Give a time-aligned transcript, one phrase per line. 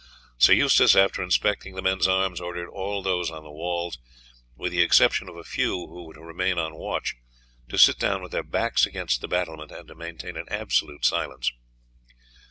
[0.39, 3.99] Sir Eustace, after inspecting the men's arms, ordered all those on the walls,
[4.55, 7.13] with the exception of a few who were to remain on watch,
[7.69, 11.51] to sit down with their backs against the battlement, and to maintain an absolute silence.